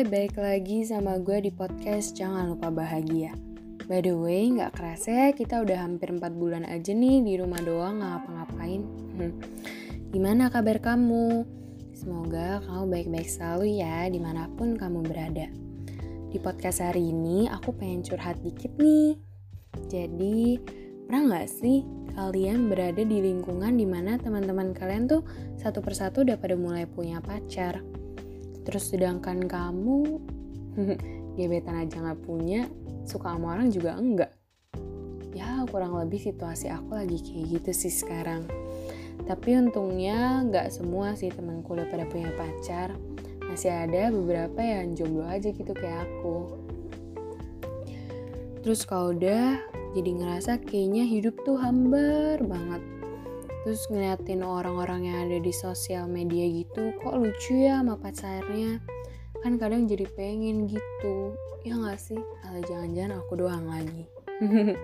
[0.00, 3.36] Hai, balik lagi sama gue di podcast Jangan Lupa Bahagia.
[3.84, 7.60] By the way, nggak kerasa ya kita udah hampir 4 bulan aja nih di rumah
[7.60, 8.80] doang nggak ngapa-ngapain.
[9.20, 9.32] Hmm.
[10.08, 11.44] Gimana kabar kamu?
[11.92, 15.52] Semoga kamu baik-baik selalu ya di mana pun kamu berada.
[16.32, 19.20] Di podcast hari ini aku pengen curhat dikit nih.
[19.84, 20.64] Jadi,
[21.04, 21.84] pernah nggak sih
[22.16, 25.28] kalian berada di lingkungan di mana teman-teman kalian tuh
[25.60, 27.99] satu persatu udah pada mulai punya pacar?
[28.64, 29.98] Terus sedangkan kamu
[31.36, 32.68] gebetan aja nggak punya,
[33.08, 34.32] suka sama orang juga enggak.
[35.32, 38.44] Ya kurang lebih situasi aku lagi kayak gitu sih sekarang.
[39.24, 42.92] Tapi untungnya nggak semua sih temanku udah pada punya pacar.
[43.46, 46.60] Masih ada beberapa yang jomblo aja gitu kayak aku.
[48.60, 49.56] Terus kalau udah
[49.96, 52.99] jadi ngerasa kayaknya hidup tuh hambar banget
[53.62, 58.80] terus ngeliatin orang-orang yang ada di sosial media gitu kok lucu ya sama pacarnya?
[59.40, 61.36] Kan kadang jadi pengen gitu.
[61.64, 62.20] Ya gak sih?
[62.44, 64.04] Atau jangan-jangan aku doang lagi.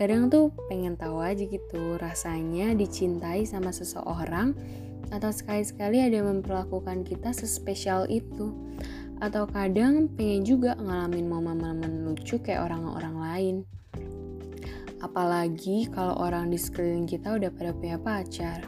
[0.00, 4.56] Kadang tuh pengen tahu aja gitu rasanya dicintai sama seseorang
[5.12, 8.48] atau sekali-sekali ada yang memperlakukan kita sespesial itu.
[9.20, 13.56] Atau kadang pengen juga ngalamin momen-momen lucu kayak orang-orang lain
[15.00, 18.64] Apalagi kalau orang di sekeliling kita udah pada punya pacar.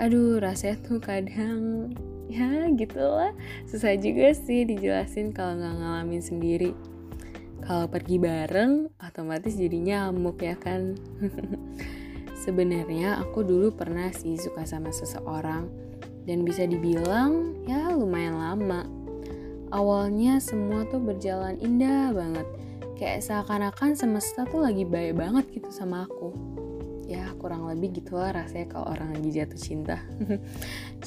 [0.00, 1.92] Aduh, rasanya tuh kadang
[2.32, 3.36] ya gitulah
[3.68, 6.72] susah juga sih dijelasin kalau nggak ngalamin sendiri.
[7.62, 10.98] Kalau pergi bareng, otomatis jadi nyamuk ya kan.
[12.42, 15.70] Sebenarnya aku dulu pernah sih suka sama seseorang
[16.26, 18.82] dan bisa dibilang ya lumayan lama.
[19.70, 22.44] Awalnya semua tuh berjalan indah banget
[23.02, 26.30] kayak seakan-akan semesta tuh lagi baik banget gitu sama aku.
[27.10, 29.98] Ya kurang lebih gitulah rasanya kalau orang lagi jatuh cinta.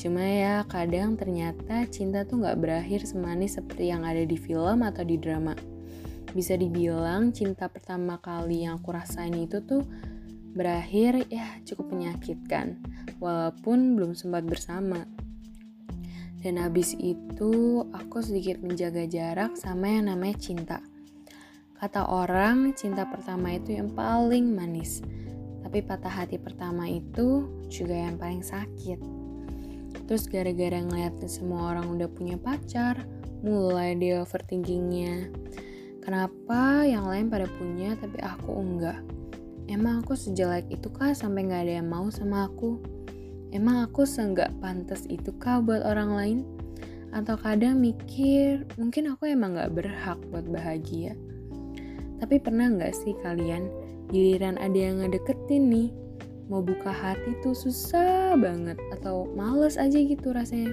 [0.04, 5.08] Cuma ya kadang ternyata cinta tuh nggak berakhir semanis seperti yang ada di film atau
[5.08, 5.56] di drama.
[6.36, 9.88] Bisa dibilang cinta pertama kali yang aku rasain itu tuh
[10.52, 12.76] berakhir ya cukup menyakitkan
[13.24, 15.08] walaupun belum sempat bersama.
[16.44, 20.84] Dan habis itu aku sedikit menjaga jarak sama yang namanya cinta
[21.76, 25.04] Kata orang, cinta pertama itu yang paling manis.
[25.60, 29.00] Tapi patah hati pertama itu juga yang paling sakit.
[30.08, 33.04] Terus gara-gara ngeliatin semua orang udah punya pacar,
[33.44, 35.28] mulai dia overthinkingnya.
[36.00, 39.02] Kenapa yang lain pada punya tapi aku enggak?
[39.66, 42.78] Emang aku sejelek itu kah sampai gak ada yang mau sama aku?
[43.50, 46.40] Emang aku seenggak pantas itu kah buat orang lain?
[47.10, 51.18] Atau kadang mikir, mungkin aku emang gak berhak buat bahagia.
[52.22, 53.68] Tapi pernah nggak sih kalian
[54.10, 55.90] giliran ada yang ngedeketin nih,
[56.48, 60.72] mau buka hati tuh susah banget atau males aja gitu rasanya.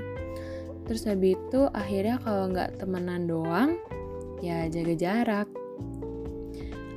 [0.85, 3.79] Terus habis itu akhirnya kalau nggak temenan doang,
[4.45, 5.49] ya jaga jarak.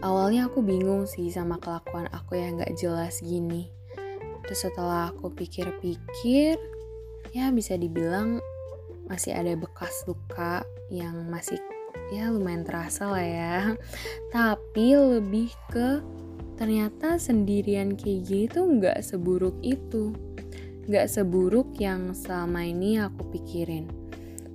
[0.03, 3.71] Awalnya aku bingung sih sama kelakuan aku yang nggak jelas gini.
[4.45, 6.59] Terus setelah aku pikir-pikir,
[7.33, 8.37] ya bisa dibilang
[9.09, 11.57] masih ada bekas luka yang masih
[12.11, 13.57] ya lumayan terasa lah ya.
[14.33, 16.01] Tapi lebih ke
[16.55, 20.15] ternyata sendirian kayak gini tuh nggak seburuk itu.
[20.85, 23.89] Nggak seburuk yang selama ini aku pikirin.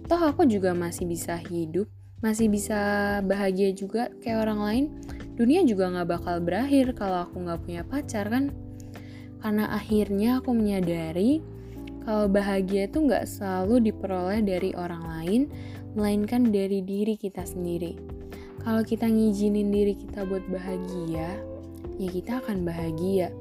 [0.07, 1.91] Toh aku juga masih bisa hidup
[2.21, 2.81] masih bisa
[3.25, 4.85] bahagia juga kayak orang lain.
[5.41, 8.53] Dunia juga nggak bakal berakhir kalau aku nggak punya pacar kan?
[9.41, 11.41] Karena akhirnya aku menyadari
[12.05, 15.43] kalau bahagia itu nggak selalu diperoleh dari orang lain
[15.95, 17.97] melainkan dari diri kita sendiri.
[18.61, 21.41] Kalau kita ngizinin diri kita buat bahagia,
[21.97, 23.33] ya kita akan bahagia.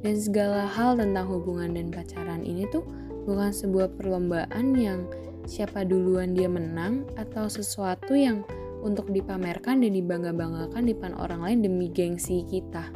[0.00, 2.86] Dan segala hal tentang hubungan dan pacaran ini tuh
[3.28, 5.04] bukan sebuah perlombaan yang
[5.44, 8.40] siapa duluan dia menang atau sesuatu yang
[8.80, 12.88] untuk dipamerkan dan dibangga-banggakan di depan orang lain demi gengsi kita.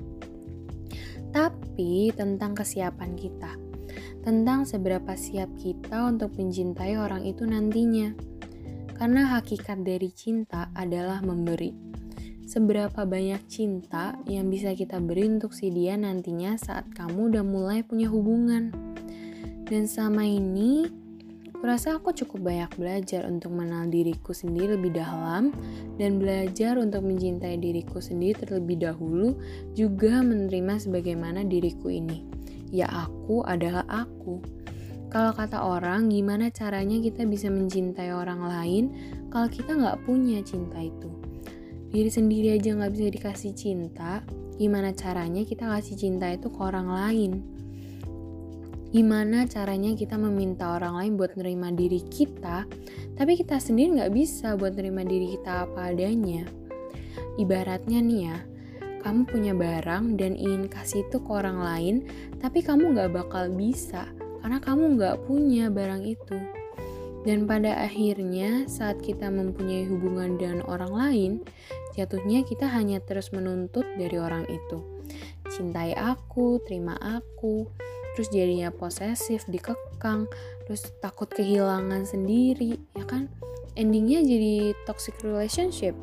[1.34, 3.52] Tapi tentang kesiapan kita,
[4.24, 8.14] tentang seberapa siap kita untuk mencintai orang itu nantinya
[8.94, 11.74] karena hakikat dari cinta adalah memberi.
[12.44, 17.80] Seberapa banyak cinta yang bisa kita beri untuk si dia nantinya saat kamu udah mulai
[17.80, 18.68] punya hubungan.
[19.64, 20.84] Dan sama ini,
[21.56, 25.56] kurasa aku cukup banyak belajar untuk mengenal diriku sendiri lebih dalam
[25.96, 29.40] dan belajar untuk mencintai diriku sendiri terlebih dahulu
[29.72, 32.28] juga menerima sebagaimana diriku ini.
[32.68, 34.44] Ya aku adalah aku
[35.14, 38.84] kalau kata orang, gimana caranya kita bisa mencintai orang lain
[39.30, 41.06] kalau kita nggak punya cinta itu?
[41.94, 44.26] Diri sendiri aja nggak bisa dikasih cinta,
[44.58, 47.32] gimana caranya kita kasih cinta itu ke orang lain?
[48.90, 52.66] Gimana caranya kita meminta orang lain buat nerima diri kita,
[53.14, 56.42] tapi kita sendiri nggak bisa buat nerima diri kita apa adanya.
[57.38, 58.36] Ibaratnya nih ya,
[59.06, 61.96] kamu punya barang dan ingin kasih itu ke orang lain,
[62.42, 64.10] tapi kamu nggak bakal bisa
[64.44, 66.36] karena kamu nggak punya barang itu.
[67.24, 71.32] Dan pada akhirnya, saat kita mempunyai hubungan dengan orang lain,
[71.96, 74.84] jatuhnya kita hanya terus menuntut dari orang itu.
[75.48, 77.64] Cintai aku, terima aku,
[78.12, 80.28] terus jadinya posesif, dikekang,
[80.68, 83.32] terus takut kehilangan sendiri, ya kan?
[83.80, 85.96] Endingnya jadi toxic relationship.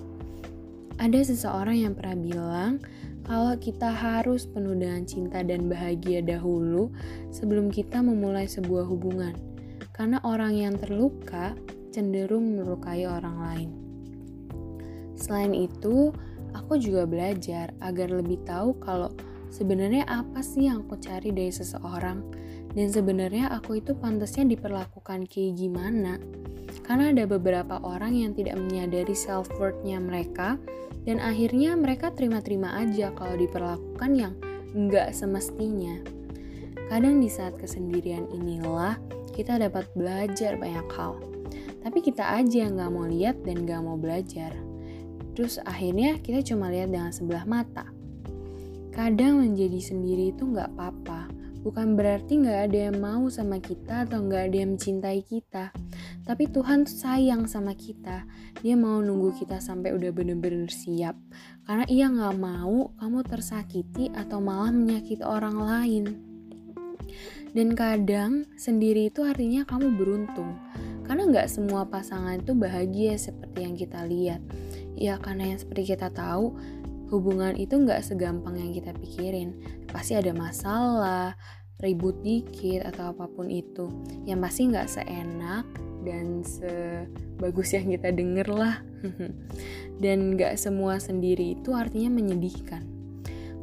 [0.98, 2.82] Ada seseorang yang pernah bilang,
[3.26, 6.90] kalau kita harus penuh dengan cinta dan bahagia dahulu
[7.30, 9.38] sebelum kita memulai sebuah hubungan
[9.94, 11.54] karena orang yang terluka
[11.92, 13.70] cenderung melukai orang lain.
[15.20, 16.10] Selain itu,
[16.56, 19.14] aku juga belajar agar lebih tahu kalau
[19.54, 22.24] sebenarnya apa sih yang aku cari dari seseorang
[22.72, 26.18] dan sebenarnya aku itu pantasnya diperlakukan kayak gimana.
[26.92, 30.60] Karena ada beberapa orang yang tidak menyadari self-worth-nya mereka
[31.08, 34.36] dan akhirnya mereka terima-terima aja kalau diperlakukan yang
[34.76, 36.04] nggak semestinya.
[36.92, 39.00] Kadang di saat kesendirian inilah
[39.32, 41.16] kita dapat belajar banyak hal.
[41.80, 44.52] Tapi kita aja yang gak mau lihat dan gak mau belajar.
[45.32, 47.88] Terus akhirnya kita cuma lihat dengan sebelah mata.
[48.92, 51.32] Kadang menjadi sendiri itu gak apa-apa.
[51.64, 55.72] Bukan berarti gak ada yang mau sama kita atau gak ada yang mencintai kita.
[56.22, 58.30] Tapi Tuhan sayang sama kita.
[58.62, 61.18] Dia mau nunggu kita sampai udah bener-bener siap.
[61.66, 66.06] Karena ia gak mau kamu tersakiti atau malah menyakiti orang lain.
[67.52, 70.56] Dan kadang sendiri itu artinya kamu beruntung.
[71.04, 74.40] Karena nggak semua pasangan itu bahagia seperti yang kita lihat.
[74.96, 76.56] Ya karena yang seperti kita tahu,
[77.12, 79.60] hubungan itu nggak segampang yang kita pikirin.
[79.92, 81.36] Pasti ada masalah,
[81.84, 83.92] ribut dikit atau apa pun itu.
[84.24, 85.66] Yang pasti nggak seenak
[86.02, 88.76] dan sebagus yang kita denger lah.
[90.04, 93.02] dan nggak semua sendiri itu artinya menyedihkan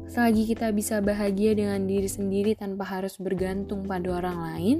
[0.09, 4.77] Selagi kita bisa bahagia dengan diri sendiri tanpa harus bergantung pada orang lain,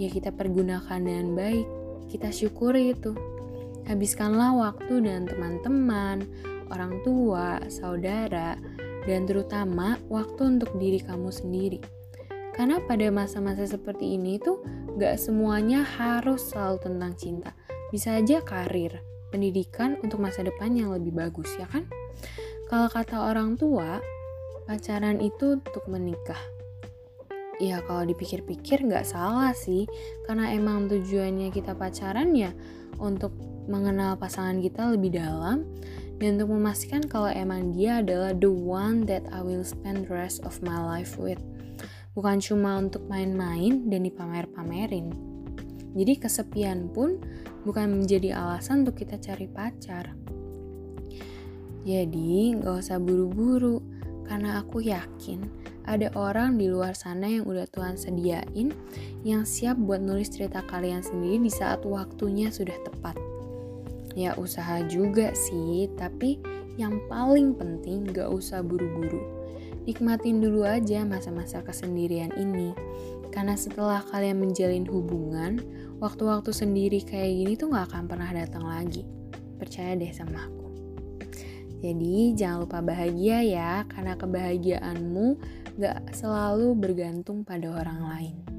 [0.00, 1.68] ya kita pergunakan dengan baik.
[2.08, 3.12] Kita syukuri itu.
[3.84, 6.24] Habiskanlah waktu dengan teman-teman,
[6.72, 8.56] orang tua, saudara,
[9.04, 11.84] dan terutama waktu untuk diri kamu sendiri.
[12.58, 14.58] Karena pada masa-masa seperti ini tuh
[14.98, 17.54] gak semuanya harus selalu tentang cinta.
[17.94, 18.98] Bisa aja karir,
[19.30, 21.86] pendidikan untuk masa depan yang lebih bagus ya kan?
[22.66, 24.02] Kalau kata orang tua,
[24.66, 26.42] pacaran itu untuk menikah.
[27.62, 29.86] Ya kalau dipikir-pikir nggak salah sih,
[30.26, 32.50] karena emang tujuannya kita pacaran ya
[32.98, 33.34] untuk
[33.70, 35.62] mengenal pasangan kita lebih dalam
[36.18, 40.42] dan untuk memastikan kalau emang dia adalah the one that I will spend the rest
[40.42, 41.38] of my life with.
[42.18, 45.14] Bukan cuma untuk main-main dan dipamer-pamerin.
[45.94, 47.22] Jadi kesepian pun
[47.62, 50.18] bukan menjadi alasan untuk kita cari pacar.
[51.86, 53.78] Jadi nggak usah buru-buru
[54.26, 55.46] karena aku yakin
[55.86, 58.74] ada orang di luar sana yang udah Tuhan sediain
[59.22, 63.14] yang siap buat nulis cerita kalian sendiri di saat waktunya sudah tepat.
[64.18, 66.42] Ya usaha juga sih, tapi
[66.74, 69.37] yang paling penting gak usah buru-buru.
[69.88, 72.76] Nikmatin dulu aja masa-masa kesendirian ini.
[73.32, 75.64] Karena setelah kalian menjalin hubungan,
[75.96, 79.08] waktu-waktu sendiri kayak gini tuh gak akan pernah datang lagi.
[79.56, 80.68] Percaya deh sama aku.
[81.80, 85.26] Jadi jangan lupa bahagia ya, karena kebahagiaanmu
[85.80, 88.57] gak selalu bergantung pada orang lain.